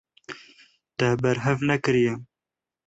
Te 0.97 1.07
berhev 1.21 1.57
nekiriye. 1.67 2.13